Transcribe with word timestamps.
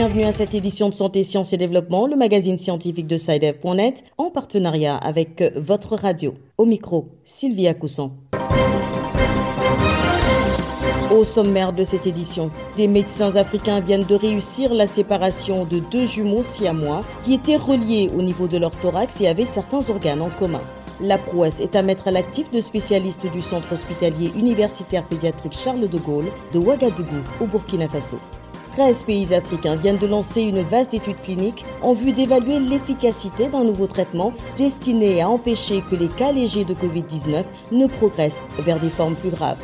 bienvenue 0.00 0.24
à 0.24 0.32
cette 0.32 0.54
édition 0.54 0.88
de 0.88 0.94
Santé, 0.94 1.22
Sciences 1.22 1.52
et 1.52 1.58
Développement, 1.58 2.06
le 2.06 2.16
magazine 2.16 2.56
scientifique 2.56 3.06
de 3.06 3.18
SciDev.net, 3.18 4.02
en 4.16 4.30
partenariat 4.30 4.96
avec 4.96 5.44
votre 5.56 5.94
radio. 5.94 6.32
Au 6.56 6.64
micro, 6.64 7.08
Sylvia 7.22 7.74
Cousson. 7.74 8.10
Au 11.14 11.22
sommaire 11.22 11.74
de 11.74 11.84
cette 11.84 12.06
édition, 12.06 12.50
des 12.78 12.88
médecins 12.88 13.36
africains 13.36 13.80
viennent 13.80 14.06
de 14.06 14.14
réussir 14.14 14.72
la 14.72 14.86
séparation 14.86 15.66
de 15.66 15.80
deux 15.90 16.06
jumeaux 16.06 16.42
siamois 16.42 17.04
qui 17.22 17.34
étaient 17.34 17.56
reliés 17.56 18.10
au 18.16 18.22
niveau 18.22 18.48
de 18.48 18.56
leur 18.56 18.70
thorax 18.70 19.20
et 19.20 19.28
avaient 19.28 19.44
certains 19.44 19.90
organes 19.90 20.22
en 20.22 20.30
commun. 20.30 20.62
La 21.02 21.18
prouesse 21.18 21.60
est 21.60 21.76
à 21.76 21.82
mettre 21.82 22.08
à 22.08 22.10
l'actif 22.10 22.50
de 22.50 22.62
spécialistes 22.62 23.30
du 23.30 23.42
centre 23.42 23.70
hospitalier 23.70 24.32
universitaire 24.34 25.04
pédiatrique 25.04 25.58
Charles 25.58 25.90
de 25.90 25.98
Gaulle 25.98 26.32
de 26.54 26.58
Ouagadougou 26.58 27.20
au 27.42 27.44
Burkina 27.44 27.86
Faso. 27.86 28.16
13 28.80 29.02
pays 29.02 29.34
africains 29.34 29.76
viennent 29.76 29.98
de 29.98 30.06
lancer 30.06 30.40
une 30.40 30.62
vaste 30.62 30.94
étude 30.94 31.20
clinique 31.20 31.66
en 31.82 31.92
vue 31.92 32.12
d'évaluer 32.12 32.58
l'efficacité 32.58 33.48
d'un 33.48 33.62
nouveau 33.62 33.86
traitement 33.86 34.32
destiné 34.56 35.20
à 35.20 35.28
empêcher 35.28 35.82
que 35.82 35.94
les 35.94 36.08
cas 36.08 36.32
légers 36.32 36.64
de 36.64 36.72
Covid-19 36.72 37.44
ne 37.72 37.86
progressent 37.86 38.46
vers 38.58 38.80
des 38.80 38.88
formes 38.88 39.16
plus 39.16 39.28
graves. 39.28 39.58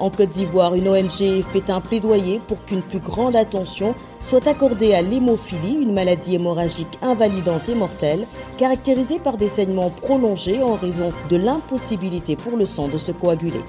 En 0.00 0.10
Côte 0.10 0.30
d'Ivoire, 0.30 0.74
une 0.74 0.88
ONG 0.88 1.44
fait 1.44 1.70
un 1.70 1.80
plaidoyer 1.80 2.40
pour 2.48 2.64
qu'une 2.64 2.82
plus 2.82 2.98
grande 2.98 3.36
attention 3.36 3.94
soit 4.20 4.48
accordée 4.48 4.92
à 4.92 5.00
l'hémophilie, 5.00 5.80
une 5.80 5.94
maladie 5.94 6.34
hémorragique 6.34 6.98
invalidante 7.02 7.68
et 7.68 7.76
mortelle, 7.76 8.26
caractérisée 8.58 9.20
par 9.20 9.36
des 9.36 9.46
saignements 9.46 9.90
prolongés 9.90 10.60
en 10.60 10.74
raison 10.74 11.10
de 11.30 11.36
l'impossibilité 11.36 12.34
pour 12.34 12.56
le 12.56 12.66
sang 12.66 12.88
de 12.88 12.98
se 12.98 13.12
coaguler. 13.12 13.62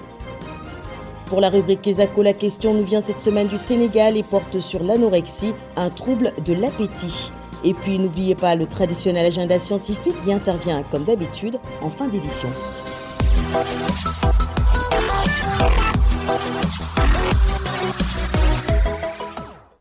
Pour 1.28 1.42
la 1.42 1.50
rubrique 1.50 1.82
Kesako, 1.82 2.22
la 2.24 2.32
question 2.32 2.74
nous 2.74 2.86
vient 2.86 3.02
cette 3.02 3.18
semaine 3.18 3.50
du 3.50 3.58
Sénégal 3.58 4.16
et 4.16 4.24
porte 4.24 4.62
sur 4.62 4.82
l'anorexie, 4.82 5.54
un 5.76 5.90
trouble 5.90 6.32
de 6.46 6.54
l'appétit. 6.54 7.32
Et 7.66 7.74
puis 7.74 8.00
n'oubliez 8.00 8.34
pas 8.34 8.56
le 8.56 8.66
traditionnel 8.66 9.26
agenda 9.26 9.60
scientifique 9.60 10.16
qui 10.24 10.32
intervient 10.32 10.84
comme 10.84 11.04
d'habitude 11.04 11.60
en 11.82 11.90
fin 11.90 12.08
d'édition. 12.08 12.48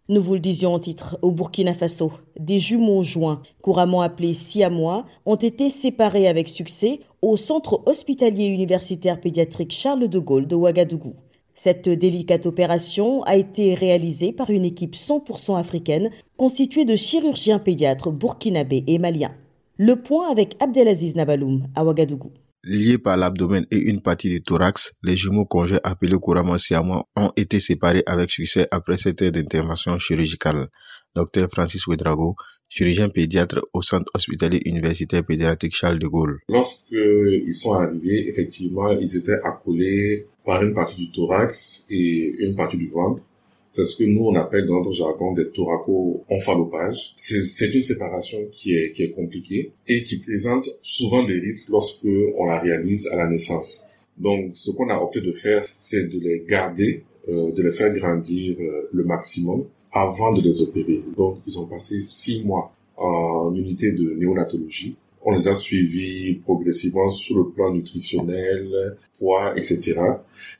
Nous 0.09 0.21
vous 0.21 0.35
le 0.35 0.41
disions 0.41 0.75
en 0.75 0.81
titre, 0.81 1.17
au 1.23 1.31
Burkina 1.31 1.75
Faso, 1.75 2.11
des 2.41 2.59
jumeaux 2.59 3.03
joints, 3.03 3.43
couramment 3.63 4.03
appelés 4.03 4.35
siamois, 4.35 5.05
ont 5.27 5.37
été 5.37 5.69
séparés 5.69 6.27
avec 6.27 6.49
succès 6.49 7.01
au 7.23 7.37
centre 7.37 7.83
hospitalier 7.87 8.47
universitaire 8.47 9.21
pédiatrique 9.21 9.73
Charles 9.73 10.09
de 10.09 10.19
Gaulle 10.19 10.47
de 10.47 10.57
Ouagadougou. 10.57 11.15
Cette 11.59 11.89
délicate 11.89 12.45
opération 12.45 13.23
a 13.23 13.35
été 13.35 13.73
réalisée 13.73 14.31
par 14.31 14.51
une 14.51 14.67
équipe 14.67 14.95
100% 14.95 15.59
africaine 15.59 16.11
constituée 16.37 16.85
de 16.85 16.97
chirurgiens 16.97 17.59
pédiatres 17.59 18.13
burkinabés 18.13 18.85
et 18.87 18.99
maliens. 18.99 19.35
Le 19.79 19.97
point 19.97 20.31
avec 20.31 20.55
Abdelaziz 20.61 21.17
Nabaloum 21.17 21.67
à 21.75 21.83
Ouagadougou. 21.83 22.31
Liés 22.63 22.99
par 22.99 23.17
l'abdomen 23.17 23.65
et 23.71 23.79
une 23.79 24.03
partie 24.03 24.29
du 24.29 24.43
thorax, 24.43 24.97
les 25.03 25.17
jumeaux 25.17 25.47
conjoints 25.47 25.81
appelés 25.83 26.19
couramment 26.19 26.59
siamois 26.59 27.09
ont 27.17 27.31
été 27.37 27.59
séparés 27.59 28.03
avec 28.05 28.31
succès 28.31 28.69
après 28.71 28.99
cette 28.99 29.23
heure 29.23 29.33
d'intervention 29.33 29.99
chirurgicale. 29.99 30.69
Dr 31.15 31.49
Francis 31.51 31.87
Ouedrago, 31.87 32.35
chirurgien 32.69 33.09
pédiatre 33.09 33.61
au 33.73 33.81
centre 33.81 34.11
hospitalier 34.15 34.61
universitaire 34.67 35.25
pédiatrique 35.25 35.75
Charles 35.75 35.99
de 35.99 36.07
Gaulle. 36.07 36.39
Lorsqu'ils 36.51 37.55
sont 37.55 37.73
arrivés, 37.73 38.29
effectivement, 38.29 38.91
ils 38.91 39.17
étaient 39.17 39.41
accolés 39.43 40.27
par 40.47 40.63
une 40.63 40.73
partie 40.73 40.97
du 40.97 41.11
thorax 41.11 41.85
et 41.91 42.37
une 42.39 42.55
partie 42.55 42.79
du 42.79 42.89
ventre. 42.89 43.23
C'est 43.73 43.85
ce 43.85 43.97
que 43.97 44.05
nous, 44.05 44.25
on 44.25 44.35
appelle 44.37 44.65
dans 44.65 44.77
notre 44.77 44.93
jargon 44.93 45.33
des 45.35 45.51
thoraco-omphalopages. 45.51 47.13
C'est 47.17 47.75
une 47.75 47.83
séparation 47.83 48.39
qui 48.51 48.75
est, 48.75 48.93
qui 48.93 49.03
est 49.03 49.11
compliquée 49.11 49.73
et 49.87 50.03
qui 50.03 50.19
présente 50.19 50.71
souvent 50.81 51.25
des 51.25 51.39
risques 51.39 51.69
lorsque 51.69 52.09
on 52.39 52.47
la 52.47 52.59
réalise 52.59 53.07
à 53.09 53.17
la 53.17 53.27
naissance. 53.27 53.85
Donc, 54.17 54.53
ce 54.55 54.71
qu'on 54.71 54.89
a 54.89 54.97
opté 54.97 55.21
de 55.21 55.33
faire, 55.33 55.63
c'est 55.77 56.05
de 56.05 56.19
les 56.19 56.45
garder, 56.49 57.05
euh, 57.29 57.53
de 57.53 57.63
les 57.63 57.73
faire 57.73 57.93
grandir 57.93 58.57
euh, 58.59 58.89
le 58.93 59.05
maximum 59.05 59.67
avant 59.93 60.33
de 60.33 60.41
les 60.41 60.63
opérer. 60.63 61.03
Donc, 61.15 61.41
ils 61.47 61.59
ont 61.59 61.67
passé 61.67 62.01
six 62.01 62.43
mois 62.43 62.73
en 62.97 63.55
unité 63.55 63.93
de 63.93 64.15
néonatologie 64.15 64.97
on 65.27 65.33
les 65.33 65.49
a 65.49 65.55
suivis 65.57 66.35
progressivement 66.37 67.11
sur 67.11 67.37
le 67.37 67.51
plan 67.51 67.75
nutritionnel, 67.75 68.97
poids, 69.19 69.55
etc. 69.57 69.99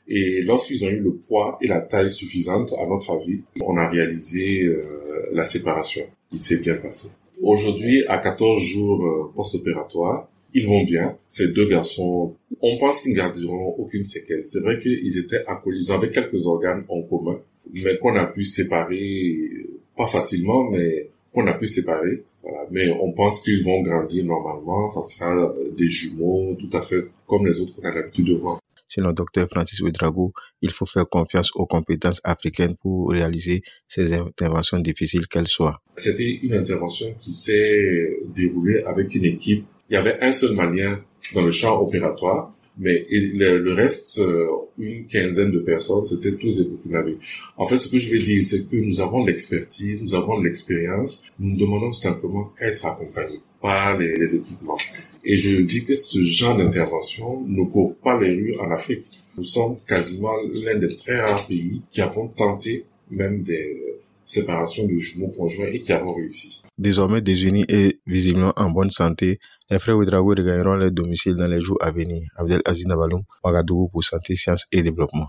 Et 0.09 0.41
lorsqu'ils 0.41 0.83
ont 0.83 0.89
eu 0.89 0.99
le 0.99 1.13
poids 1.15 1.57
et 1.61 1.67
la 1.67 1.79
taille 1.79 2.11
suffisante, 2.11 2.73
à 2.73 2.85
notre 2.85 3.11
avis, 3.11 3.43
on 3.61 3.77
a 3.77 3.87
réalisé 3.87 4.65
euh, 4.65 5.29
la 5.31 5.45
séparation 5.45 6.03
qui 6.29 6.37
s'est 6.37 6.57
bien 6.57 6.75
passée. 6.75 7.07
Aujourd'hui, 7.41 8.03
à 8.09 8.17
14 8.17 8.61
jours 8.61 9.05
euh, 9.05 9.31
post-opératoire, 9.33 10.27
ils 10.53 10.67
vont 10.67 10.83
bien. 10.83 11.17
Ces 11.29 11.47
deux 11.47 11.69
garçons, 11.69 12.35
on 12.61 12.77
pense 12.77 13.01
qu'ils 13.01 13.11
ne 13.13 13.17
garderont 13.17 13.75
aucune 13.77 14.03
séquelle. 14.03 14.41
C'est 14.45 14.59
vrai 14.59 14.77
qu'ils 14.77 15.17
étaient 15.17 15.45
accolisés 15.47 15.93
avec 15.93 16.11
quelques 16.11 16.45
organes 16.45 16.83
en 16.89 17.03
commun, 17.03 17.39
mais 17.71 17.97
qu'on 17.99 18.17
a 18.17 18.25
pu 18.25 18.43
séparer, 18.43 19.49
pas 19.95 20.07
facilement, 20.07 20.69
mais 20.69 21.09
qu'on 21.31 21.47
a 21.47 21.53
pu 21.53 21.67
séparer 21.67 22.23
mais 22.71 22.89
on 22.99 23.13
pense 23.13 23.41
qu'ils 23.41 23.63
vont 23.63 23.81
grandir 23.81 24.25
normalement. 24.25 24.89
Ça 24.89 25.03
sera 25.03 25.35
euh, 25.35 25.71
des 25.77 25.87
jumeaux 25.87 26.55
tout 26.59 26.75
à 26.75 26.81
fait 26.81 27.05
comme 27.25 27.45
les 27.45 27.59
autres 27.59 27.75
qu'on 27.75 27.87
a 27.87 27.93
l'habitude 27.93 28.27
de 28.27 28.35
voir. 28.35 28.59
Selon 28.87 29.09
le 29.09 29.13
docteur 29.13 29.47
Francis 29.49 29.81
Ouedrago, 29.81 30.31
il 30.61 30.71
faut 30.71 30.85
faire 30.85 31.07
confiance 31.09 31.51
aux 31.55 31.65
compétences 31.65 32.21
africaines 32.23 32.75
pour 32.77 33.11
réaliser 33.11 33.61
ces 33.85 34.13
interventions 34.13 34.79
difficiles 34.79 35.27
qu'elles 35.27 35.47
soient. 35.47 35.81
C'était 35.97 36.39
une 36.41 36.53
intervention 36.53 37.13
qui 37.21 37.33
s'est 37.33 38.17
déroulée 38.33 38.81
avec 38.85 39.13
une 39.13 39.25
équipe. 39.25 39.65
Il 39.89 39.95
y 39.95 39.97
avait 39.97 40.21
un 40.21 40.31
seul 40.31 40.53
manière 40.55 41.01
dans 41.33 41.41
le 41.41 41.51
champ 41.51 41.81
opératoire 41.81 42.53
mais 42.79 43.05
le, 43.09 43.73
reste, 43.73 44.19
euh, 44.19 44.47
une 44.77 45.05
quinzaine 45.05 45.51
de 45.51 45.59
personnes, 45.59 46.05
c'était 46.05 46.35
tous 46.35 46.57
des 46.57 46.65
Burkinabés. 46.65 47.17
En 47.57 47.65
fait, 47.65 47.77
ce 47.77 47.87
que 47.87 47.97
je 47.97 48.09
vais 48.09 48.19
dire, 48.19 48.43
c'est 48.45 48.69
que 48.69 48.75
nous 48.75 49.01
avons 49.01 49.25
l'expertise, 49.25 50.01
nous 50.01 50.13
avons 50.13 50.39
l'expérience, 50.39 51.21
nous 51.39 51.53
ne 51.53 51.59
demandons 51.59 51.93
simplement 51.93 52.51
qu'à 52.57 52.67
être 52.67 52.85
accompagnés 52.85 53.41
par 53.61 53.97
les, 53.97 54.15
les, 54.17 54.35
équipements. 54.35 54.77
Et 55.23 55.37
je 55.37 55.61
dis 55.61 55.83
que 55.83 55.95
ce 55.95 56.23
genre 56.23 56.55
d'intervention 56.55 57.43
ne 57.47 57.63
court 57.63 57.95
pas 57.95 58.19
les 58.19 58.33
rues 58.33 58.55
en 58.59 58.69
Afrique. 58.71 59.05
Nous 59.37 59.43
sommes 59.43 59.77
quasiment 59.87 60.35
l'un 60.53 60.77
des 60.77 60.95
très 60.95 61.19
rares 61.19 61.47
pays 61.47 61.81
qui 61.91 62.01
avons 62.01 62.27
tenté 62.27 62.85
même 63.09 63.41
des 63.41 63.99
séparations 64.25 64.85
de 64.85 64.95
jumeaux 64.97 65.29
conjoints 65.29 65.67
et 65.67 65.81
qui 65.81 65.91
avons 65.93 66.13
réussi. 66.13 66.61
Désormais 66.77 67.21
désunis 67.21 67.65
et 67.69 67.99
visiblement 68.05 68.53
en 68.55 68.69
bonne 68.69 68.91
santé, 68.91 69.39
les 69.71 69.79
frères 69.79 69.97
Ouedraogo 69.97 70.35
regagneront 70.37 70.75
leur 70.75 70.91
domicile 70.91 71.35
dans 71.35 71.47
les 71.47 71.59
jours 71.59 71.77
à 71.81 71.89
venir. 71.89 72.21
Abdel 72.35 72.61
Aziz 72.65 72.85
Nabaloum, 72.85 73.23
Ouagadougou 73.43 73.87
pour 73.87 74.03
Santé, 74.03 74.35
Sciences 74.35 74.67
et 74.71 74.83
Développement. 74.83 75.27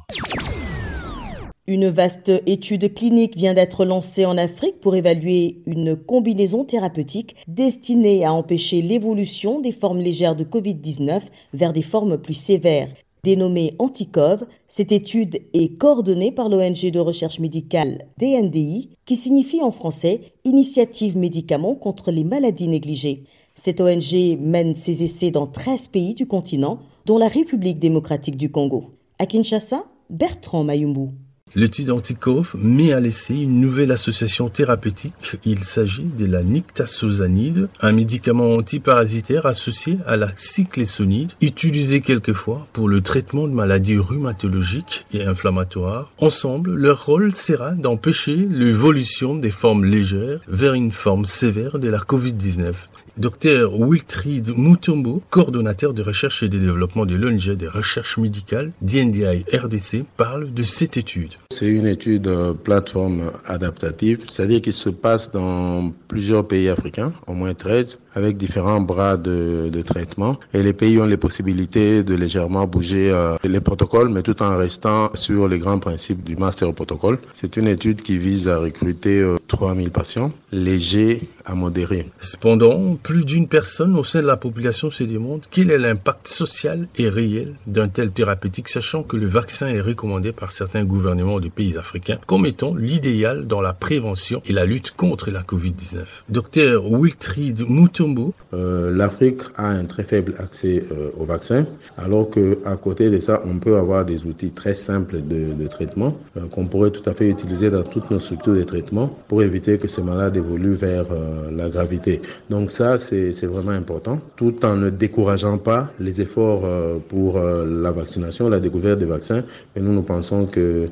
Une 1.66 1.88
vaste 1.88 2.31
étude 2.47 2.92
clinique 2.94 3.37
vient 3.37 3.54
d'être 3.54 3.87
lancée 3.87 4.26
en 4.26 4.37
Afrique 4.37 4.81
pour 4.81 4.94
évaluer 4.94 5.62
une 5.66 5.97
combinaison 5.97 6.64
thérapeutique 6.64 7.37
destinée 7.47 8.26
à 8.26 8.32
empêcher 8.32 8.82
l'évolution 8.82 9.60
des 9.60 9.72
formes 9.72 10.00
légères 10.00 10.37
de 10.37 10.44
Covid-19 10.44 11.22
vers 11.54 11.72
des 11.72 11.82
formes 11.82 12.19
plus 12.19 12.34
sévères. 12.34 12.88
Dénommée 13.28 13.75
Anticov, 13.78 14.47
cette 14.69 14.91
étude 14.91 15.41
est 15.53 15.77
coordonnée 15.77 16.33
par 16.33 16.49
l'ONG 16.49 16.91
de 16.91 16.99
recherche 16.99 17.41
médicale 17.41 18.06
DNDI, 18.16 18.89
qui 19.05 19.16
signifie 19.16 19.61
en 19.61 19.71
français 19.71 20.22
Initiative 20.47 21.19
Médicaments 21.19 21.75
contre 21.75 22.11
les 22.11 22.25
maladies 22.25 22.69
négligées. 22.69 23.25
Cette 23.55 23.83
ONG 23.83 24.38
mène 24.41 24.75
ses 24.75 25.02
essais 25.02 25.31
dans 25.31 25.47
13 25.47 25.88
pays 25.88 26.14
du 26.14 26.26
continent, 26.26 26.79
dont 27.05 27.19
la 27.19 27.29
République 27.29 27.79
démocratique 27.79 28.38
du 28.38 28.50
Congo. 28.50 28.94
À 29.19 29.26
Kinshasa, 29.26 29.85
Bertrand 30.08 30.64
Mayumbu. 30.64 31.11
L'étude 31.55 31.91
Antikov 31.91 32.55
met 32.59 32.93
à 32.93 33.00
l'essai 33.00 33.35
une 33.35 33.61
nouvelle 33.61 33.93
association 33.93 34.49
thérapeutique. 34.49 35.37
Il 35.45 35.65
s'agit 35.65 36.05
de 36.05 36.27
la 36.27 36.43
nictasosanide, 36.43 37.69
un 37.81 37.93
médicament 37.93 38.55
antiparasitaire 38.55 39.47
associé 39.47 39.99
à 40.06 40.17
la 40.17 40.29
cyclésonide, 40.37 41.33
utilisé 41.41 42.00
quelquefois 42.00 42.67
pour 42.73 42.89
le 42.89 43.00
traitement 43.00 43.49
de 43.49 43.53
maladies 43.53 43.99
rhumatologiques 43.99 45.06
et 45.12 45.25
inflammatoires. 45.25 46.12
Ensemble, 46.19 46.75
leur 46.75 47.06
rôle 47.06 47.35
sera 47.35 47.73
d'empêcher 47.73 48.37
l'évolution 48.37 49.35
des 49.35 49.50
formes 49.50 49.85
légères 49.85 50.41
vers 50.49 50.75
une 50.75 50.93
forme 50.93 51.25
sévère 51.25 51.79
de 51.79 51.89
la 51.89 51.99
COVID-19. 51.99 52.75
Dr 53.19 53.75
Wiltrid 53.75 54.56
Mutombo, 54.56 55.23
coordonnateur 55.31 55.93
de 55.93 56.03
recherche 56.03 56.44
et 56.44 56.49
de 56.49 56.56
développement 56.59 57.05
de 57.05 57.17
l'ONG 57.17 57.50
des 57.56 57.67
recherches 57.67 58.17
médicales 58.17 58.70
DNDI 58.81 59.44
RDC, 59.53 60.05
parle 60.17 60.55
de 60.55 60.62
cette 60.62 60.97
étude. 60.97 61.35
C'est 61.50 61.67
une 61.67 61.87
étude 61.87 62.29
euh, 62.29 62.53
plateforme 62.53 63.32
adaptative, 63.44 64.20
c'est-à-dire 64.31 64.62
qu'il 64.62 64.73
se 64.73 64.88
passe 64.88 65.32
dans 65.32 65.93
plusieurs 66.06 66.47
pays 66.47 66.69
africains, 66.69 67.12
au 67.26 67.32
moins 67.32 67.55
13, 67.55 67.99
avec 68.15 68.37
différents 68.37 68.81
bras 68.81 69.17
de, 69.17 69.69
de 69.73 69.82
traitement. 69.82 70.38
Et 70.55 70.62
les 70.62 70.73
pays 70.73 70.99
ont 71.00 71.06
les 71.06 71.17
possibilités 71.17 72.05
de 72.05 72.14
légèrement 72.14 72.67
bouger 72.67 73.11
euh, 73.11 73.37
les 73.43 73.61
protocoles, 73.61 74.11
mais 74.11 74.23
tout 74.23 74.41
en 74.43 74.56
restant 74.56 75.11
sur 75.14 75.49
les 75.49 75.59
grands 75.59 75.81
principes 75.81 76.23
du 76.23 76.37
master 76.37 76.73
protocole. 76.73 77.19
C'est 77.32 77.56
une 77.56 77.67
étude 77.67 78.03
qui 78.03 78.17
vise 78.17 78.49
à 78.49 78.59
recruter 78.59 79.25
3000 79.49 79.87
euh, 79.87 79.91
patients 79.91 80.32
légers 80.53 81.29
à 81.44 81.55
modérés. 81.55 82.06
Cependant, 82.21 82.97
plus 83.08 83.25
d'une 83.25 83.49
personne 83.49 83.96
au 83.96 84.05
sein 84.05 84.20
de 84.20 84.26
la 84.26 84.37
population 84.37 84.90
se 84.90 85.02
demande 85.02 85.46
quel 85.50 85.70
est 85.70 85.78
l'impact 85.78 86.28
social 86.28 86.88
et 86.99 87.08
réel 87.08 87.55
d'un 87.66 87.88
tel 87.88 88.10
thérapeutique, 88.10 88.69
sachant 88.69 89.02
que 89.02 89.16
le 89.16 89.26
vaccin 89.26 89.69
est 89.69 89.81
recommandé 89.81 90.32
par 90.32 90.52
certains 90.52 90.84
gouvernements 90.84 91.40
de 91.40 91.49
pays 91.49 91.78
africains 91.78 92.19
comme 92.26 92.44
étant 92.44 92.75
l'idéal 92.75 93.46
dans 93.46 93.62
la 93.62 93.72
prévention 93.72 94.43
et 94.44 94.52
la 94.52 94.66
lutte 94.66 94.90
contre 94.94 95.31
la 95.31 95.40
COVID-19. 95.40 96.00
Docteur 96.28 96.84
Wiltrid 96.84 97.64
Mutombo. 97.66 98.34
Euh, 98.52 98.94
L'Afrique 98.94 99.40
a 99.56 99.69
un 99.69 99.87
très 99.87 100.04
faible 100.04 100.34
accès 100.38 100.84
euh, 100.93 101.08
au 101.19 101.25
vaccin, 101.25 101.64
alors 101.96 102.28
que 102.28 102.58
à 102.66 102.76
côté 102.76 103.08
de 103.08 103.20
ça, 103.20 103.40
on 103.46 103.58
peut 103.58 103.78
avoir 103.78 104.04
des 104.04 104.26
outils 104.26 104.50
très 104.50 104.75
simples 104.75 105.22
de, 105.22 105.66
traitement 105.69 106.19
euh, 106.37 106.43
qu'on 106.50 106.66
pourrait 106.66 106.90
tout 106.90 107.08
à 107.08 107.14
fait 107.14 107.28
utiliser 107.28 107.70
dans 107.70 107.84
toutes 107.84 108.11
nos 108.11 108.20
structures 108.20 108.54
de 108.54 108.64
traitement 108.64 109.19
pour 109.28 109.43
éviter 109.43 109.78
que 109.78 109.88
ces 109.88 110.02
malades 110.02 110.37
évoluent 110.37 110.75
vers 110.75 111.06
la 111.50 111.70
gravité. 111.70 112.20
Donc 112.50 112.70
ça, 112.70 112.88
c'est 112.96 113.46
vraiment 113.46 113.73
important, 113.73 114.20
tout 114.37 114.64
en 114.64 114.76
ne 114.76 114.88
décourageant 114.88 115.58
pas 115.58 115.90
les 115.99 116.20
efforts 116.20 116.62
euh, 116.64 116.99
pour 117.08 117.38
la 117.38 117.90
vaccination, 117.90 118.49
la 118.49 118.61
découverte 118.61 118.99
des 118.99 119.06
vaccins. 119.06 119.43
Et 119.76 119.81
nous, 119.81 119.93
nous 119.93 120.02
pensons 120.02 120.46
que 120.46 120.88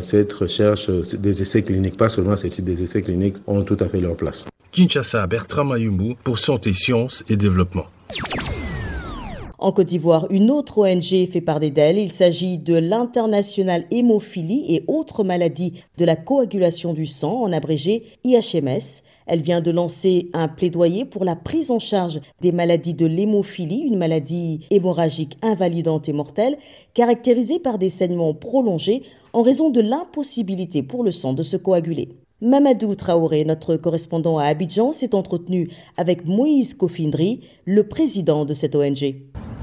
cette 0.00 0.32
recherche, 0.32 0.90
des 0.90 1.42
essais 1.42 1.62
cliniques, 1.62 1.96
pas 1.96 2.08
seulement 2.08 2.36
celle-ci, 2.36 2.62
des 2.62 2.82
essais 2.82 3.02
cliniques, 3.02 3.36
ont 3.46 3.62
tout 3.62 3.76
à 3.80 3.88
fait 3.88 4.00
leur 4.00 4.16
place. 4.16 4.44
Kinshasa, 4.70 5.26
Bertrand 5.26 5.64
Mayumbu 5.64 6.16
pour 6.22 6.38
Santé, 6.38 6.72
Sciences 6.72 7.24
et 7.28 7.36
Développement. 7.36 7.86
En 9.64 9.72
Côte 9.72 9.86
d'Ivoire, 9.86 10.26
une 10.28 10.50
autre 10.50 10.76
ONG 10.76 11.26
fait 11.26 11.40
parler 11.40 11.70
d'elle. 11.70 11.96
Il 11.96 12.12
s'agit 12.12 12.58
de 12.58 12.74
l'International 12.74 13.86
Hémophilie 13.90 14.66
et 14.68 14.84
autres 14.88 15.24
maladies 15.24 15.72
de 15.96 16.04
la 16.04 16.16
coagulation 16.16 16.92
du 16.92 17.06
sang, 17.06 17.40
en 17.40 17.50
abrégé 17.50 18.02
IHMS. 18.24 19.00
Elle 19.24 19.40
vient 19.40 19.62
de 19.62 19.70
lancer 19.70 20.28
un 20.34 20.48
plaidoyer 20.48 21.06
pour 21.06 21.24
la 21.24 21.34
prise 21.34 21.70
en 21.70 21.78
charge 21.78 22.20
des 22.42 22.52
maladies 22.52 22.92
de 22.92 23.06
l'hémophilie, 23.06 23.86
une 23.86 23.96
maladie 23.96 24.60
hémorragique 24.68 25.38
invalidante 25.40 26.10
et 26.10 26.12
mortelle, 26.12 26.58
caractérisée 26.92 27.58
par 27.58 27.78
des 27.78 27.88
saignements 27.88 28.34
prolongés 28.34 29.02
en 29.32 29.40
raison 29.40 29.70
de 29.70 29.80
l'impossibilité 29.80 30.82
pour 30.82 31.04
le 31.04 31.10
sang 31.10 31.32
de 31.32 31.42
se 31.42 31.56
coaguler. 31.56 32.10
Mamadou 32.42 32.94
Traoré, 32.96 33.46
notre 33.46 33.76
correspondant 33.76 34.36
à 34.36 34.44
Abidjan, 34.44 34.92
s'est 34.92 35.14
entretenu 35.14 35.70
avec 35.96 36.28
Moïse 36.28 36.74
Kofindri, 36.74 37.40
le 37.64 37.84
président 37.84 38.44
de 38.44 38.52
cette 38.52 38.74
ONG. 38.74 39.14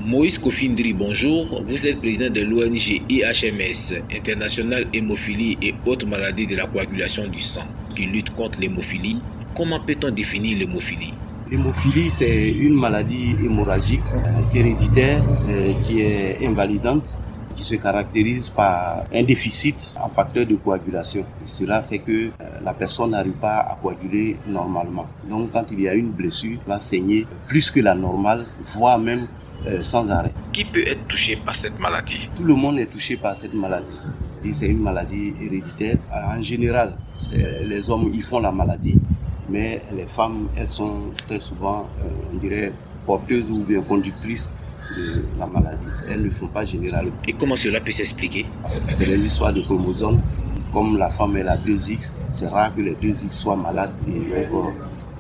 Moïse 0.06 0.40
Kofindri, 0.40 0.94
bonjour. 0.94 1.62
Vous 1.68 1.86
êtes 1.86 2.00
président 2.00 2.34
de 2.34 2.42
l'ONG 2.42 3.04
IHMS, 3.08 4.02
International 4.18 4.86
Hémophilie 4.94 5.58
et 5.62 5.76
autres 5.86 6.08
maladies 6.08 6.48
de 6.48 6.56
la 6.56 6.66
coagulation 6.66 7.28
du 7.28 7.40
sang, 7.40 7.62
qui 7.96 8.08
lutte 8.08 8.32
contre 8.32 8.60
l'hémophilie. 8.60 9.22
Comment 9.56 9.80
peut-on 9.80 10.10
définir 10.10 10.58
l'hémophilie? 10.58 11.14
L'hémophilie, 11.52 12.10
c'est 12.10 12.50
une 12.50 12.74
maladie 12.74 13.36
hémorragique 13.44 14.02
euh, 14.16 14.58
héréditaire 14.58 15.22
euh, 15.50 15.74
qui 15.84 16.02
est 16.02 16.48
invalidante 16.48 17.18
qui 17.56 17.64
se 17.64 17.76
caractérise 17.76 18.50
par 18.50 19.04
un 19.14 19.24
déficit 19.24 19.94
en 20.02 20.10
facteur 20.10 20.46
de 20.46 20.56
coagulation. 20.56 21.26
Cela 21.46 21.82
fait 21.84 22.00
que 22.00 22.12
euh, 22.12 22.30
la 22.64 22.74
personne 22.74 23.12
n'arrive 23.12 23.34
pas 23.34 23.58
à 23.60 23.78
coaguler 23.82 24.38
normalement. 24.48 25.06
Donc 25.30 25.52
quand 25.52 25.66
il 25.72 25.82
y 25.82 25.88
a 25.90 25.94
une 25.94 26.12
blessure, 26.12 26.58
elle 26.66 26.68
va 26.68 26.80
saigner 26.80 27.28
plus 27.48 27.70
que 27.70 27.82
la 27.82 27.94
normale, 27.94 28.42
voire 28.74 28.98
même 28.98 29.28
euh, 29.68 29.82
sans 29.82 30.10
arrêt. 30.10 30.34
Qui 30.52 30.66
peut 30.66 30.86
être 30.88 31.08
touché 31.08 31.36
par 31.36 31.56
cette 31.56 31.80
maladie? 31.80 32.30
Tout 32.36 32.44
le 32.44 32.56
monde 32.56 32.80
est 32.80 32.88
touché 32.88 33.18
par 33.18 33.36
cette 33.36 33.54
maladie. 33.54 33.98
C'est 34.54 34.68
une 34.68 34.82
maladie 34.82 35.34
héréditaire. 35.40 35.98
En 36.12 36.42
général, 36.42 36.96
les 37.32 37.90
hommes, 37.92 38.10
ils 38.14 38.24
font 38.24 38.40
la 38.40 38.52
maladie. 38.52 39.00
Mais 39.50 39.82
les 39.96 40.06
femmes, 40.08 40.48
elles 40.58 40.68
sont 40.68 41.12
très 41.28 41.40
souvent, 41.40 41.88
euh, 42.00 42.34
on 42.34 42.38
dirait, 42.38 42.74
porteuses 43.06 43.52
ou 43.52 43.64
bien 43.64 43.82
conductrices 43.82 44.52
de 44.96 45.24
la 45.38 45.46
maladie. 45.46 45.78
Elles 46.10 46.24
ne 46.24 46.30
font 46.30 46.48
pas 46.48 46.66
généralement. 46.66 47.12
Et 47.28 47.34
comment 47.34 47.56
cela 47.56 47.80
peut 47.82 47.92
s'expliquer? 47.92 48.46
C'est 48.66 49.06
l'histoire 49.06 49.54
de 49.54 49.62
chromosomes. 49.62 50.22
Comme 50.74 50.98
la 50.98 51.10
femme 51.10 51.36
elle 51.36 51.50
a 51.50 51.58
deux 51.58 51.92
X, 51.92 52.14
c'est 52.32 52.48
rare 52.48 52.74
que 52.74 52.80
les 52.80 52.96
deux 52.96 53.10
X 53.10 53.30
soient 53.30 53.58
malades 53.58 53.92
et 54.08 54.48
donc 54.50 54.74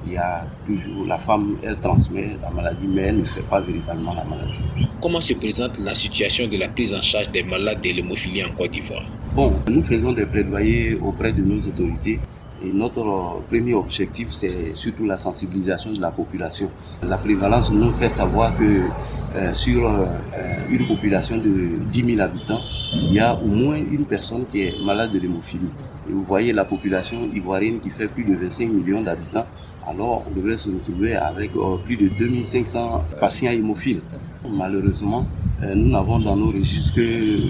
il 0.06 0.14
y 0.14 0.18
a 0.18 0.46
toujours 0.66 1.06
la 1.06 1.18
femme, 1.18 1.58
elle 1.64 1.78
transmet 1.78 2.38
la 2.42 2.50
maladie, 2.50 2.88
mais 2.88 3.04
elle 3.04 3.20
ne 3.20 3.24
fait 3.24 3.42
pas 3.44 3.60
véritablement 3.60 4.14
la 4.14 4.24
maladie. 4.24 4.88
Comment 5.02 5.22
se 5.22 5.34
présente 5.34 5.80
la 5.80 5.94
situation 5.96 6.48
de 6.48 6.58
la 6.58 6.70
prise 6.70 6.94
en 6.94 7.02
charge 7.02 7.32
des 7.32 7.44
malades 7.44 7.82
de 7.82 7.90
l'hémophilie 7.90 8.44
en 8.44 8.50
Côte 8.52 8.72
d'Ivoire? 8.72 9.04
Bon, 9.36 9.54
nous 9.70 9.82
faisons 9.82 10.14
des 10.14 10.26
plaidoyers 10.26 10.96
auprès 11.02 11.34
de 11.34 11.42
nos 11.42 11.60
autorités. 11.68 12.20
Et 12.64 12.72
notre 12.72 13.42
premier 13.50 13.74
objectif, 13.74 14.28
c'est 14.30 14.76
surtout 14.76 15.06
la 15.06 15.18
sensibilisation 15.18 15.94
de 15.94 16.00
la 16.00 16.12
population. 16.12 16.70
La 17.02 17.18
prévalence 17.18 17.72
nous 17.72 17.92
fait 17.92 18.10
savoir 18.10 18.56
que 18.56 18.82
euh, 19.36 19.54
sur 19.54 19.88
euh, 19.88 20.06
une 20.70 20.86
population 20.86 21.38
de 21.38 21.80
10 21.92 22.06
000 22.16 22.22
habitants, 22.22 22.60
il 22.94 23.14
y 23.14 23.20
a 23.20 23.34
au 23.34 23.48
moins 23.48 23.78
une 23.78 24.06
personne 24.06 24.46
qui 24.52 24.62
est 24.64 24.86
malade 24.86 25.12
de 25.12 25.20
l'hémophilie. 25.20 25.70
Et 26.10 26.12
vous 26.12 26.24
voyez 26.24 26.54
la 26.54 26.66
population 26.66 27.18
ivoirienne 27.34 27.80
qui 27.80 27.90
fait 27.90 28.08
plus 28.08 28.26
de 28.26 28.36
25 28.36 28.70
millions 28.70 29.02
d'habitants, 29.02 29.46
alors 29.88 30.24
on 30.28 30.32
devrait 30.32 30.58
se 30.58 30.70
retrouver 30.70 31.16
avec 31.16 31.56
euh, 31.56 31.78
plus 31.84 31.98
de 31.98 32.10
2500 32.18 33.04
patients 33.20 33.52
hémophiles. 33.52 34.02
Malheureusement, 34.50 35.28
euh, 35.64 35.76
nous 35.76 35.90
n'avons 35.92 36.20
dans 36.20 36.36
nos 36.36 36.48
registres 36.52 37.00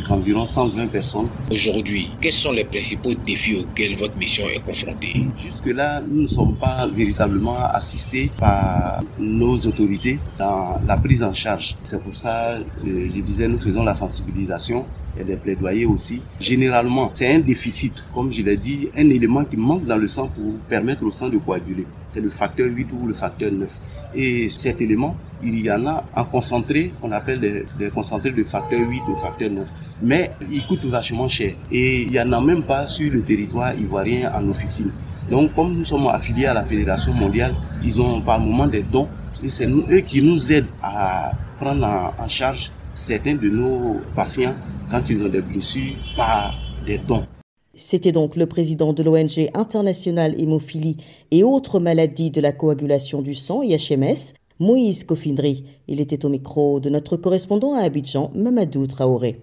qu'environ 0.08 0.46
120 0.46 0.88
personnes. 0.88 1.28
Aujourd'hui, 1.52 2.12
quels 2.20 2.34
sont 2.34 2.52
les 2.52 2.66
principaux 2.66 3.14
défis 3.26 3.56
auxquels 3.62 3.96
votre 3.96 4.18
mission 4.18 4.44
est 4.54 4.60
confrontée? 4.60 5.26
Jusque-là, 5.38 6.02
nous 6.06 6.24
ne 6.24 6.28
sommes 6.28 6.56
pas 6.58 6.88
véritablement 6.88 7.64
assistés 7.66 8.30
par 8.38 9.02
nos 9.18 9.58
autorités 9.58 10.20
dans 10.38 10.82
la 10.86 10.98
prise 10.98 11.24
en 11.24 11.34
charge. 11.34 11.78
C'est 11.84 12.04
pour 12.04 12.16
ça, 12.16 12.58
euh, 12.58 12.62
je 12.84 13.22
disais, 13.22 13.48
nous 13.48 13.60
faisons 13.60 13.84
la 13.84 13.96
sensibilisation 13.96 14.86
et 15.20 15.24
des 15.24 15.36
plaidoyers 15.36 15.86
aussi. 15.86 16.22
Généralement, 16.40 17.12
c'est 17.14 17.34
un 17.34 17.40
déficit, 17.40 17.94
comme 18.14 18.32
je 18.32 18.42
l'ai 18.42 18.58
dit, 18.58 18.90
un 18.96 19.10
élément 19.10 19.44
qui 19.44 19.58
manque 19.58 19.86
dans 19.86 19.98
le 19.98 20.08
sang 20.08 20.28
pour 20.28 20.54
permettre 20.70 21.06
au 21.06 21.12
sang 21.12 21.30
de 21.30 21.38
coaguler. 21.38 21.86
C'est 22.08 22.22
le 22.22 22.30
facteur 22.30 22.68
8 22.70 22.88
ou 22.94 23.08
le 23.08 23.14
facteur 23.14 23.52
9. 23.52 23.70
Et 24.16 24.50
cet 24.50 24.82
élément, 24.82 25.16
il 25.44 25.60
y 25.60 25.72
en 25.72 25.86
a 25.88 26.04
en 26.16 26.26
concentré, 26.26 26.94
qu'on 27.02 27.12
appelle 27.12 27.66
des, 27.78 27.90
concentrés 27.90 28.32
de 28.32 28.44
facteur 28.44 28.80
8 28.80 29.02
ou 29.10 29.16
facteur 29.18 29.50
9. 29.50 29.68
Mais 30.02 30.32
il 30.50 30.66
coûte 30.66 30.86
vachement 30.86 31.28
cher. 31.28 31.54
Et 31.72 32.04
il 32.04 32.12
n'y 32.12 32.20
en 32.20 32.32
a 32.32 32.42
même 32.42 32.64
pas 32.64 32.88
sur 32.88 33.12
le 33.12 33.22
territoire 33.22 33.78
ivoirien 33.78 34.32
en 34.36 34.48
officine. 34.50 34.92
Donc, 35.30 35.54
comme 35.56 35.74
nous 35.74 35.86
sommes 35.86 36.08
affiliés 36.08 36.48
à 36.48 36.54
la 36.54 36.64
Fédération 36.64 37.14
mondiale, 37.14 37.54
ils 37.84 38.02
ont 38.02 38.22
par 38.22 38.40
moment 38.40 38.68
des 38.68 38.82
dons. 38.84 39.08
Et 39.44 39.50
c'est 39.50 39.68
eux 39.70 40.02
qui 40.06 40.22
nous 40.22 40.52
aident 40.52 40.68
à 40.82 41.32
prendre 41.60 42.14
en 42.18 42.28
charge 42.28 42.72
certains 42.94 43.36
de 43.36 43.50
nos 43.50 44.02
patients 44.16 44.54
quand 44.92 45.10
ils 45.10 45.24
ont 45.24 45.30
des 45.30 45.42
blessures 45.42 45.96
par 46.16 46.54
des 46.86 46.98
dons. 46.98 47.26
C'était 47.74 48.12
donc 48.12 48.36
le 48.36 48.46
président 48.46 48.92
de 48.92 49.02
l'ONG 49.02 49.50
internationale 49.54 50.36
hémophilie 50.38 50.98
et 51.32 51.44
autres 51.44 51.80
maladies 51.80 52.30
de 52.30 52.42
la 52.42 52.52
coagulation 52.52 53.22
du 53.22 53.34
sang, 53.34 53.62
IHMS, 53.64 54.34
Moïse 54.60 55.06
Kofindri. 55.06 55.64
Il 55.88 56.02
était 56.02 56.26
au 56.26 56.30
micro 56.30 56.82
de 56.82 56.90
notre 56.90 57.16
correspondant 57.16 57.74
à 57.74 57.84
Abidjan, 57.84 58.32
Mamadou 58.36 58.86
Traoré. 58.86 59.40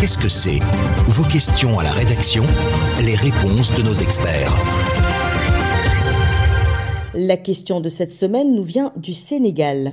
Qu'est-ce 0.00 0.18
que 0.18 0.28
c'est? 0.28 0.58
Vos 1.06 1.24
questions 1.24 1.78
à 1.78 1.84
la 1.84 1.92
rédaction, 1.92 2.44
les 3.00 3.14
réponses 3.14 3.72
de 3.72 3.82
nos 3.82 3.94
experts. 3.94 4.52
La 7.14 7.36
question 7.36 7.82
de 7.82 7.90
cette 7.90 8.10
semaine 8.12 8.54
nous 8.54 8.62
vient 8.62 8.90
du 8.96 9.12
Sénégal. 9.12 9.92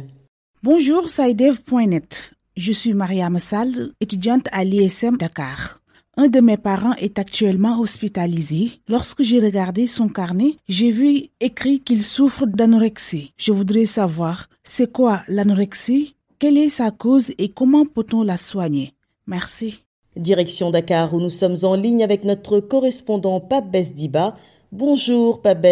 Bonjour, 0.63 1.09
Saidev.net. 1.09 2.31
Je 2.55 2.71
suis 2.71 2.93
Maria 2.93 3.29
Massal, 3.29 3.91
étudiante 3.99 4.47
à 4.53 4.63
l'ISM 4.63 5.17
Dakar. 5.17 5.81
Un 6.15 6.29
de 6.29 6.39
mes 6.39 6.55
parents 6.55 6.93
est 6.93 7.19
actuellement 7.19 7.81
hospitalisé. 7.81 8.71
Lorsque 8.87 9.21
j'ai 9.21 9.41
regardé 9.41 9.85
son 9.85 10.07
carnet, 10.07 10.55
j'ai 10.69 10.91
vu 10.91 11.25
écrit 11.41 11.81
qu'il 11.81 12.05
souffre 12.05 12.45
d'anorexie. 12.45 13.33
Je 13.37 13.51
voudrais 13.51 13.85
savoir, 13.85 14.47
c'est 14.63 14.89
quoi 14.89 15.21
l'anorexie? 15.27 16.15
Quelle 16.39 16.57
est 16.57 16.69
sa 16.69 16.89
cause 16.89 17.33
et 17.37 17.49
comment 17.49 17.85
peut-on 17.85 18.23
la 18.23 18.37
soigner? 18.37 18.93
Merci. 19.27 19.83
Direction 20.15 20.71
Dakar 20.71 21.13
où 21.13 21.19
nous 21.19 21.29
sommes 21.29 21.57
en 21.63 21.75
ligne 21.75 22.01
avec 22.01 22.23
notre 22.23 22.61
correspondant 22.61 23.41
Pape 23.41 23.75
Diba. 23.75 24.37
Bonjour 24.71 25.41
Pape 25.41 25.65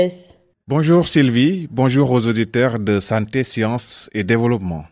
Bonjour 0.70 1.08
Sylvie, 1.08 1.70
bonjour 1.72 2.12
aux 2.12 2.28
auditeurs 2.28 2.78
de 2.78 3.00
Santé, 3.00 3.46
Sciences 3.46 4.10
et 4.14 4.26
Développement. 4.26 4.84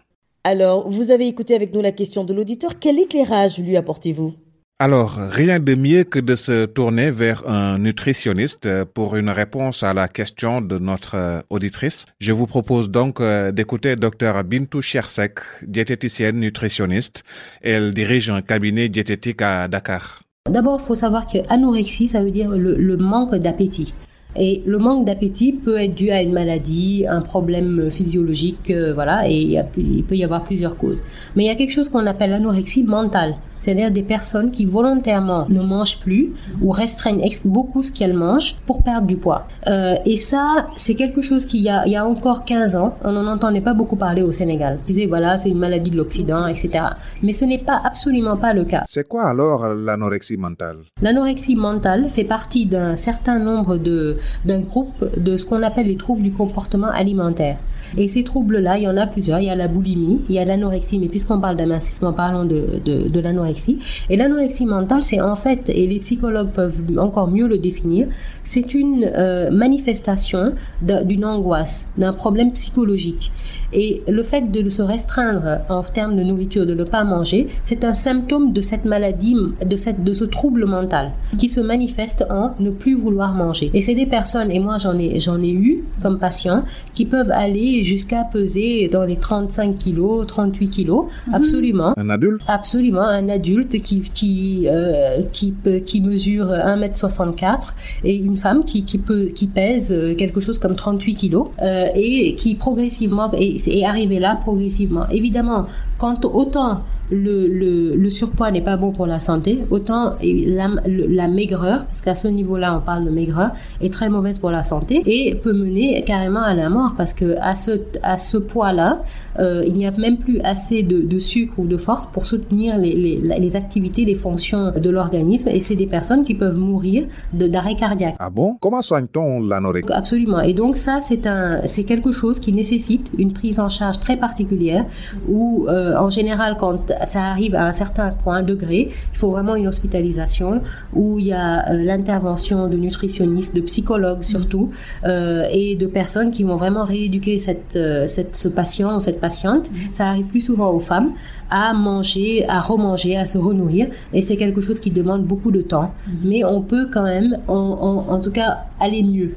Alors, 0.46 0.90
vous 0.90 1.12
avez 1.12 1.28
écouté 1.28 1.54
avec 1.54 1.74
nous 1.74 1.82
la 1.82 1.92
question 1.92 2.24
de 2.24 2.34
l'auditeur. 2.34 2.80
Quel 2.80 2.98
éclairage 2.98 3.60
lui 3.60 3.76
apportez-vous? 3.76 4.36
Alors, 4.80 5.18
rien 5.18 5.60
de 5.60 5.76
mieux 5.76 6.06
que 6.06 6.20
de 6.20 6.36
se 6.36 6.64
tourner 6.64 7.12
vers 7.12 7.46
un 7.46 7.78
nutritionniste 7.78 8.86
pour 8.94 9.18
une 9.18 9.30
réponse 9.30 9.84
à 9.84 9.94
la 9.94 10.08
question 10.08 10.62
de 10.62 10.78
notre 10.78 11.44
auditrice. 11.50 12.06
Je 12.22 12.32
vous 12.32 12.48
propose 12.48 12.90
donc 12.90 13.20
euh, 13.20 13.52
d'écouter 13.52 13.98
Dr 13.98 14.46
Bintou 14.46 14.82
Chersek, 14.82 15.40
diététicienne 15.62 16.40
nutritionniste. 16.40 17.24
Elle 17.62 17.94
dirige 17.94 18.30
un 18.30 18.42
cabinet 18.42 18.88
diététique 18.88 19.42
à 19.42 19.68
Dakar. 19.68 20.24
D'abord, 20.50 20.80
il 20.82 20.86
faut 20.86 20.96
savoir 20.96 21.28
que 21.28 21.40
anorexie, 21.50 22.08
ça 22.08 22.24
veut 22.24 22.32
dire 22.32 22.52
le 22.52 22.96
manque 22.96 23.36
d'appétit. 23.36 23.94
Et 24.38 24.62
le 24.66 24.78
manque 24.80 25.06
d'appétit 25.06 25.54
peut 25.54 25.78
être 25.78 25.96
dû 25.96 26.10
à 26.10 26.22
une 26.22 26.34
maladie, 26.34 27.06
un 27.08 27.22
problème 27.22 27.90
physiologique, 27.90 28.70
euh, 28.70 28.94
voilà, 28.94 29.30
et 29.30 29.58
il, 29.78 30.04
peut 30.04 30.16
y 30.16 30.24
avoir 30.24 30.44
plusieurs 30.44 30.76
causes. 30.76 31.02
Mais 31.36 31.44
il 31.44 31.48
y 31.48 31.50
a 31.50 31.56
quelque 31.56 31.72
chose 31.72 31.90
qu'on 31.90 32.06
appelle 32.06 32.32
l'anorexie 32.32 32.84
mentale, 32.84 33.36
c'est-à-dire 33.58 33.92
des 33.92 34.04
personnes 34.04 34.52
qui 34.52 34.66
volontairement 34.66 35.46
ne 35.50 35.62
mangent 35.62 36.00
plus 36.00 36.34
ou 36.62 36.72
restreignent 36.72 37.22
beaucoup 37.46 37.84
ce 37.84 37.92
qu'elles 37.92 38.14
mangent 38.14 38.56
pour 38.66 38.84
perdre 38.84 39.08
du 39.08 39.18
poids. 39.18 39.48
Euh, 39.68 39.96
et 40.06 40.18
ça, 40.18 40.68
c'est 40.76 40.96
quelque 40.96 41.22
chose 41.22 41.46
qui, 41.46 41.60
y 41.60 41.70
a, 41.70 41.86
il 41.86 41.92
y 41.92 41.96
a 41.96 42.06
encore 42.06 42.46
15 42.46 42.76
ans, 42.76 42.98
on 43.04 43.12
n'en 43.12 43.28
entendait 43.28 43.62
pas 43.62 43.74
beaucoup 43.74 43.96
parler 43.96 44.22
au 44.22 44.32
Sénégal. 44.32 44.80
Ils 44.88 44.96
disaient, 44.96 45.08
voilà, 45.08 45.38
c'est 45.38 45.50
une 45.50 45.60
maladie 45.60 45.92
de 45.92 45.98
l'Occident, 45.98 46.48
etc. 46.48 46.86
Mais 47.22 47.34
ce 47.34 47.46
n'est 47.46 47.60
pas 47.60 47.82
absolument 47.84 48.38
pas 48.38 48.54
le 48.54 48.66
cas. 48.66 48.84
C'est 48.88 49.08
quoi 49.08 49.26
alors 49.26 49.68
l'anorexie 49.68 50.38
mentale? 50.38 50.78
L'anorexie 51.02 51.56
mentale 51.56 52.10
fait 52.10 52.24
partie 52.24 52.66
d'un 52.66 52.96
certain 52.96 53.40
nombre 53.40 53.78
de 53.78 54.18
d'un 54.46 54.62
groupe 54.62 55.06
de 55.18 55.38
ce 55.38 55.46
qu'on 55.46 55.64
appelle 55.64 55.88
les 55.88 55.98
troubles 55.98 56.24
du 56.24 56.32
comportement 56.32 56.88
alimentaire. 56.88 57.58
Et 57.98 58.08
ces 58.08 58.24
troubles-là, 58.24 58.78
il 58.78 58.84
y 58.84 58.88
en 58.88 58.98
a 58.98 59.08
plusieurs. 59.08 59.40
Il 59.40 59.46
y 59.46 59.50
a 59.50 59.56
la 59.56 59.68
boulimie, 59.68 60.22
il 60.30 60.36
y 60.36 60.40
a 60.40 60.46
l'anorexie, 60.46 61.00
mais 61.00 61.08
puisqu'on 61.08 61.40
parle 61.40 61.58
d'amincissement, 61.58 62.14
parlons 62.14 62.46
de, 62.46 62.66
de, 62.86 63.20
l'anorexie. 63.20 63.80
Et 64.10 64.18
l'anorexie 64.18 64.66
mentale, 64.66 65.04
c'est 65.04 65.22
en 65.22 65.36
fait, 65.36 65.70
et 65.70 65.88
les 65.88 66.00
psychologues 66.00 66.52
peuvent 66.52 66.80
encore 66.98 67.30
mieux 67.30 67.48
le 67.48 67.58
définir, 67.58 68.08
c'est 68.44 68.74
une 68.74 69.10
euh, 69.16 69.50
manifestation 69.52 70.54
d'une 70.82 71.26
angoisse, 71.26 71.88
d'un 71.98 72.14
problème 72.14 72.52
psychologique. 72.52 73.32
Et 73.74 74.02
le 74.08 74.24
fait 74.24 74.52
de 74.52 74.70
se 74.70 74.82
restreindre 74.82 75.60
en 75.70 75.84
termes 75.84 76.16
de 76.16 76.24
nourriture, 76.24 76.66
de 76.66 76.74
ne 76.74 76.84
pas 76.84 77.04
manger, 77.04 77.48
c'est 77.64 77.84
un 77.84 77.94
symptôme 77.94 78.54
de 78.54 78.62
cette 78.62 78.86
maladie, 78.86 79.36
de, 79.66 79.76
cette, 79.76 80.04
de 80.04 80.14
ce 80.14 80.24
trouble 80.24 80.66
mental 80.66 81.12
qui 81.38 81.48
se 81.48 81.60
manifeste 81.60 82.26
en 82.30 82.54
ne 82.60 82.70
plus 82.70 82.96
vouloir 82.96 83.34
manger. 83.34 83.72
Et 83.74 83.82
c'est 83.82 83.96
des 83.96 84.06
personnes, 84.06 84.52
et 84.52 84.60
moi 84.60 84.78
j'en 84.78 84.98
ai, 84.98 85.20
j'en 85.20 85.42
ai 85.42 85.52
eu 85.52 85.84
comme 86.02 86.20
patient, 86.20 86.64
qui 86.94 87.06
peuvent 87.06 87.32
aller 87.32 87.84
jusqu'à 87.86 88.24
peser 88.24 88.90
dans 88.90 89.06
les 89.06 89.18
35 89.18 89.76
kilos, 89.76 90.28
38 90.28 90.70
kilos, 90.70 91.06
mhm. 91.28 91.34
absolument. 91.34 91.94
Un 91.98 92.10
adulte? 92.10 92.42
Absolument, 92.48 93.02
un 93.02 93.30
adulte 93.30 93.82
qui, 93.82 94.02
qui, 94.02 94.68
euh, 94.68 95.22
qui, 95.32 95.54
qui 95.86 96.02
mesure 96.02 96.48
1m64 96.48 97.74
et 98.04 98.16
une 98.16 98.38
femme 98.38 98.64
qui, 98.64 98.84
qui, 98.84 98.98
peut, 98.98 99.28
qui 99.28 99.48
pèse 99.48 99.94
quelque 100.18 100.40
chose 100.40 100.60
comme 100.60 100.76
38 100.76 101.16
kilos 101.16 101.48
euh, 101.62 101.86
et 101.96 102.36
qui 102.36 102.56
progressivement 102.56 103.32
est, 103.32 103.68
est 103.68 103.86
arrivé 103.86 104.20
là 104.20 104.38
progressivement. 104.42 105.08
Évidemment, 105.10 105.68
quand 105.98 106.26
autant 106.26 106.82
le, 107.12 107.48
le, 107.48 107.96
le 107.96 108.10
surpoids 108.10 108.50
n'est 108.52 108.62
pas 108.64 108.78
bon 108.78 108.92
pour 108.92 109.06
la 109.06 109.20
santé, 109.20 109.60
autant 109.70 110.16
la, 110.22 110.68
la 110.86 111.28
maigreur, 111.28 111.86
parce 111.86 112.02
qu'à 112.02 112.16
ce 112.16 112.28
niveau-là, 112.28 112.76
on 112.76 112.82
parle 112.82 113.06
de 113.06 113.12
maigreur, 113.12 113.52
est 113.82 113.94
très 113.94 114.10
mauvaise 114.10 114.40
pour 114.40 114.50
la 114.50 114.64
santé 114.64 115.04
et 115.06 115.36
peut 115.36 115.54
mener 115.54 116.04
carrément 116.04 116.42
à 116.42 116.54
la 116.54 116.70
mort 116.70 116.94
parce 116.98 117.14
que 117.14 117.38
à 117.42 117.56
ce, 117.56 117.80
à 118.02 118.18
ce 118.18 118.38
poids-là, 118.38 119.04
euh, 119.40 119.64
il 119.68 119.74
n'y 119.74 119.86
a 119.86 119.92
même 119.92 120.18
plus 120.18 120.40
assez 120.42 120.82
de, 120.84 121.00
de, 121.00 121.20
sucre 121.20 121.54
ou 121.60 121.68
de 121.68 121.78
force 121.78 122.08
pour 122.08 122.26
soutenir 122.26 122.78
les, 122.78 122.96
les, 122.96 123.40
les 123.40 123.56
activités, 123.56 124.04
les 124.06 124.16
fonctions 124.16 124.72
de 124.76 124.90
l'organisme 124.90 125.50
et 125.50 125.60
c'est 125.60 125.76
des 125.76 125.88
personnes 125.88 126.24
qui 126.24 126.34
peuvent 126.34 126.58
mourir 126.58 127.06
d'arrêt 127.34 127.76
cardiaque. 127.76 128.16
Ah 128.20 128.30
bon? 128.30 128.58
Comment 128.60 128.82
soigne-t-on 128.82 129.42
l'anorexie? 129.42 129.94
Absolument. 129.94 130.42
Et 130.42 130.54
donc 130.54 130.76
ça, 130.78 131.00
c'est 131.02 131.28
un, 131.28 131.62
c'est 131.66 131.84
quelque 131.84 132.12
chose 132.12 132.40
qui 132.40 132.52
nécessite 132.52 133.12
une 133.18 133.34
prise 133.34 133.60
en 133.60 133.70
charge 133.70 134.00
très 134.00 134.18
particulière 134.18 134.86
où, 135.28 135.68
euh, 135.70 135.95
en 135.98 136.10
général, 136.10 136.58
quand 136.60 136.92
ça 137.06 137.24
arrive 137.24 137.56
à 137.56 137.68
un 137.68 137.74
certain 137.74 138.12
point, 138.12 138.44
degré, 138.44 138.90
il 138.92 139.18
faut 139.18 139.32
vraiment 139.32 139.56
une 139.56 139.68
hospitalisation 139.68 140.62
où 140.94 141.20
il 141.20 141.28
y 141.28 141.34
a 141.34 141.70
euh, 141.70 141.84
l'intervention 141.84 142.68
de 142.68 142.78
nutritionnistes, 142.78 143.56
de 143.56 143.62
psychologues 143.62 144.24
surtout, 144.24 144.72
euh, 145.06 145.46
et 145.52 145.76
de 145.76 145.88
personnes 145.88 146.32
qui 146.32 146.44
vont 146.44 146.56
vraiment 146.56 146.86
rééduquer 146.86 147.40
cette, 147.40 147.76
euh, 147.76 148.08
cette, 148.08 148.38
ce 148.38 148.48
patient 148.48 148.98
ou 148.98 149.00
cette 149.00 149.20
patiente. 149.20 149.70
Ça 149.92 150.08
arrive 150.08 150.26
plus 150.26 150.42
souvent 150.42 150.72
aux 150.72 150.80
femmes 150.80 151.12
à 151.50 151.74
manger, 151.74 152.46
à 152.48 152.62
remanger, 152.62 153.18
à 153.18 153.26
se 153.26 153.38
renourrir, 153.38 153.88
et 154.14 154.22
c'est 154.22 154.36
quelque 154.36 154.62
chose 154.62 154.80
qui 154.80 154.92
demande 154.92 155.24
beaucoup 155.24 155.52
de 155.52 155.62
temps. 155.62 155.92
Mais 156.24 156.44
on 156.44 156.62
peut 156.62 156.88
quand 156.92 157.04
même, 157.04 157.38
en, 157.48 157.54
en, 157.54 158.14
en 158.14 158.20
tout 158.20 158.32
cas, 158.32 158.66
aller 158.80 159.04
mieux, 159.04 159.36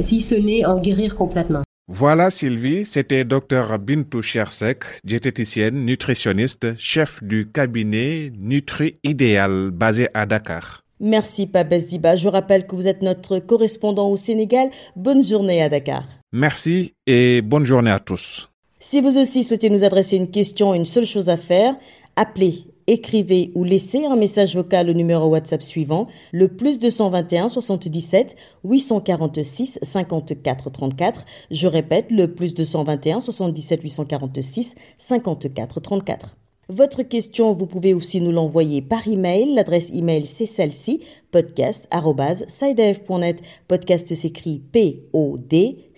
si 0.00 0.20
ce 0.20 0.34
n'est 0.34 0.64
en 0.64 0.78
guérir 0.78 1.14
complètement. 1.14 1.62
Voilà 1.92 2.30
Sylvie, 2.30 2.84
c'était 2.84 3.24
Dr 3.24 3.76
Bintou 3.80 4.22
Chersek, 4.22 4.84
diététicienne, 5.02 5.84
nutritionniste, 5.84 6.78
chef 6.78 7.20
du 7.20 7.50
cabinet 7.50 8.30
Nutri 8.38 9.00
Idéal 9.02 9.72
basé 9.72 10.06
à 10.14 10.24
Dakar. 10.24 10.84
Merci 11.00 11.48
Pabès 11.48 11.88
Diba. 11.88 12.14
Je 12.14 12.28
rappelle 12.28 12.68
que 12.68 12.76
vous 12.76 12.86
êtes 12.86 13.02
notre 13.02 13.40
correspondant 13.40 14.08
au 14.08 14.16
Sénégal. 14.16 14.70
Bonne 14.94 15.20
journée 15.24 15.62
à 15.62 15.68
Dakar. 15.68 16.04
Merci 16.30 16.94
et 17.08 17.42
bonne 17.42 17.66
journée 17.66 17.90
à 17.90 17.98
tous. 17.98 18.48
Si 18.78 19.00
vous 19.00 19.18
aussi 19.18 19.42
souhaitez 19.42 19.68
nous 19.68 19.82
adresser 19.82 20.16
une 20.16 20.30
question, 20.30 20.72
une 20.74 20.84
seule 20.84 21.04
chose 21.04 21.28
à 21.28 21.36
faire, 21.36 21.74
appelez 22.14 22.66
écrivez 22.86 23.50
ou 23.54 23.64
laissez 23.64 24.04
un 24.04 24.16
message 24.16 24.54
vocal 24.54 24.90
au 24.90 24.92
numéro 24.92 25.28
WhatsApp 25.28 25.62
suivant, 25.62 26.06
le 26.32 26.48
plus 26.48 26.78
221 26.78 27.48
77 27.48 28.36
846 28.64 29.78
54 29.82 30.70
34. 30.70 31.24
Je 31.50 31.66
répète, 31.66 32.10
le 32.10 32.34
plus 32.34 32.52
221 32.54 33.20
77 33.20 33.82
846 33.82 34.74
54 34.98 35.80
34. 35.80 36.36
Votre 36.68 37.02
question, 37.02 37.52
vous 37.52 37.66
pouvez 37.66 37.94
aussi 37.94 38.20
nous 38.20 38.30
l'envoyer 38.30 38.80
par 38.80 39.08
email. 39.08 39.54
L'adresse 39.54 39.90
email, 39.92 40.24
c'est 40.24 40.46
celle-ci, 40.46 41.00
podcast.sidef.net. 41.32 43.42
Podcast 43.66 44.14
s'écrit 44.14 44.60
P-O-D-C-A-S-T 44.70 45.90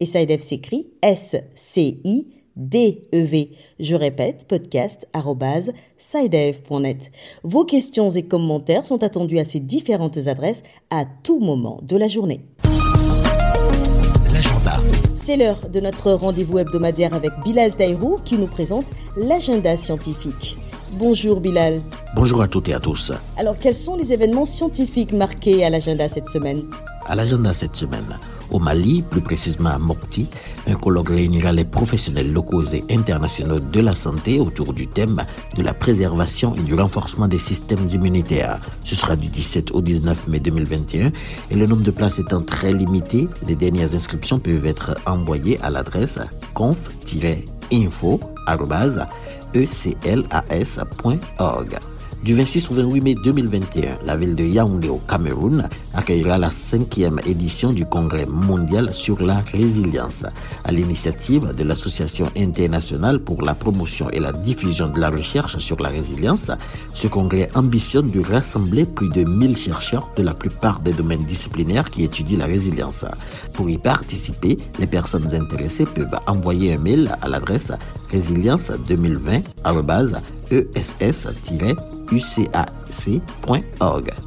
et 0.00 0.06
Sidef 0.06 0.40
s'écrit 0.40 0.86
S-C-I 1.02 2.43
DEV. 2.56 3.48
Je 3.80 3.94
répète, 3.94 4.46
podcast.sidev.net. 4.48 7.12
Vos 7.42 7.64
questions 7.64 8.10
et 8.10 8.22
commentaires 8.22 8.86
sont 8.86 9.02
attendus 9.02 9.38
à 9.38 9.44
ces 9.44 9.60
différentes 9.60 10.26
adresses 10.26 10.62
à 10.90 11.04
tout 11.22 11.40
moment 11.40 11.80
de 11.82 11.96
la 11.96 12.08
journée. 12.08 12.40
L'agenda. 14.32 14.72
C'est 15.14 15.36
l'heure 15.36 15.68
de 15.68 15.80
notre 15.80 16.12
rendez-vous 16.12 16.58
hebdomadaire 16.58 17.14
avec 17.14 17.32
Bilal 17.44 17.74
Taïrou 17.74 18.18
qui 18.24 18.36
nous 18.36 18.46
présente 18.46 18.86
l'agenda 19.16 19.76
scientifique. 19.76 20.56
Bonjour 20.92 21.40
Bilal. 21.40 21.80
Bonjour 22.14 22.42
à 22.42 22.48
toutes 22.48 22.68
et 22.68 22.74
à 22.74 22.80
tous. 22.80 23.10
Alors 23.36 23.58
quels 23.58 23.74
sont 23.74 23.96
les 23.96 24.12
événements 24.12 24.44
scientifiques 24.44 25.12
marqués 25.12 25.64
à 25.64 25.70
l'agenda 25.70 26.08
cette 26.08 26.28
semaine? 26.28 26.62
À 27.06 27.16
l'agenda 27.16 27.52
cette 27.52 27.74
semaine, 27.74 28.18
au 28.50 28.58
Mali, 28.58 29.04
plus 29.08 29.20
précisément 29.20 29.70
à 29.70 29.78
Mopti, 29.78 30.28
un 30.66 30.74
colloque 30.74 31.10
réunira 31.10 31.52
les 31.52 31.64
professionnels 31.64 32.32
locaux 32.32 32.64
et 32.64 32.84
internationaux 32.90 33.60
de 33.60 33.80
la 33.80 33.94
santé 33.94 34.40
autour 34.40 34.72
du 34.72 34.86
thème 34.86 35.24
de 35.56 35.62
la 35.62 35.74
préservation 35.74 36.54
et 36.56 36.60
du 36.60 36.74
renforcement 36.74 37.28
des 37.28 37.38
systèmes 37.38 37.88
immunitaires. 37.92 38.60
Ce 38.84 38.94
sera 38.94 39.16
du 39.16 39.28
17 39.28 39.72
au 39.72 39.80
19 39.80 40.28
mai 40.28 40.40
2021 40.40 41.10
et 41.50 41.54
le 41.54 41.66
nombre 41.66 41.82
de 41.82 41.90
places 41.90 42.18
étant 42.18 42.42
très 42.42 42.72
limité, 42.72 43.28
les 43.46 43.56
dernières 43.56 43.94
inscriptions 43.94 44.38
peuvent 44.38 44.66
être 44.66 44.96
envoyées 45.06 45.58
à 45.60 45.70
l'adresse 45.70 46.18
conf-info 46.54 48.20
eclas.org. 49.54 51.78
Du 52.24 52.34
26 52.34 52.70
au 52.70 52.74
28 52.76 53.00
mai 53.02 53.14
2021, 53.22 53.98
la 54.06 54.16
ville 54.16 54.34
de 54.34 54.44
Yaoundé 54.44 54.88
au 54.88 54.96
Cameroun 54.96 55.68
accueillera 55.92 56.38
la 56.38 56.50
cinquième 56.50 57.20
édition 57.26 57.70
du 57.70 57.84
Congrès 57.84 58.24
mondial 58.24 58.94
sur 58.94 59.20
la 59.20 59.44
résilience. 59.52 60.24
À 60.64 60.72
l'initiative 60.72 61.54
de 61.54 61.64
l'Association 61.64 62.30
internationale 62.34 63.18
pour 63.18 63.42
la 63.42 63.54
promotion 63.54 64.08
et 64.08 64.20
la 64.20 64.32
diffusion 64.32 64.88
de 64.88 64.98
la 64.98 65.10
recherche 65.10 65.58
sur 65.58 65.78
la 65.82 65.90
résilience, 65.90 66.50
ce 66.94 67.08
congrès 67.08 67.50
ambitionne 67.54 68.10
de 68.10 68.22
rassembler 68.22 68.86
plus 68.86 69.10
de 69.10 69.22
1000 69.22 69.58
chercheurs 69.58 70.08
de 70.16 70.22
la 70.22 70.32
plupart 70.32 70.80
des 70.80 70.94
domaines 70.94 71.24
disciplinaires 71.24 71.90
qui 71.90 72.04
étudient 72.04 72.38
la 72.38 72.46
résilience. 72.46 73.04
Pour 73.52 73.68
y 73.68 73.76
participer, 73.76 74.56
les 74.78 74.86
personnes 74.86 75.34
intéressées 75.34 75.84
peuvent 75.84 76.18
envoyer 76.26 76.72
un 76.72 76.78
mail 76.78 77.14
à 77.20 77.28
l'adresse 77.28 77.70
résilience 78.14 78.70
2020 78.86 79.42
ess-ucac.org. 81.00 81.74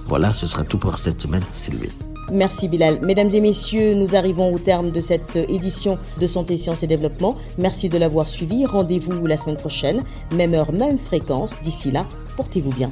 Voilà, 0.08 0.34
ce 0.34 0.46
sera 0.46 0.63
tout 0.63 0.77
pour 0.77 0.98
cette 0.98 1.22
semaine, 1.22 1.44
Sylvie. 1.53 1.89
Merci 2.29 2.67
Bilal. 2.67 3.00
Mesdames 3.01 3.29
et 3.34 3.39
messieurs, 3.39 3.94
nous 3.94 4.15
arrivons 4.15 4.53
au 4.53 4.60
terme 4.60 4.91
de 4.91 5.00
cette 5.00 5.38
édition 5.38 5.98
de 6.20 6.27
Santé, 6.27 6.58
Sciences 6.58 6.84
et 6.84 6.88
Développement. 6.88 7.38
Merci 7.58 7.88
de 7.88 7.98
l'avoir 7.98 8.27
suivi. 8.27 8.65
Rendez-vous 8.65 9.25
la 9.25 9.38
semaine 9.38 9.56
prochaine, 9.56 10.03
même 10.36 10.53
heure, 10.53 10.74
même 10.74 10.98
fréquence. 10.98 11.62
D'ici 11.62 11.89
là, 11.89 12.06
portez-vous 12.36 12.74
bien. 12.74 12.91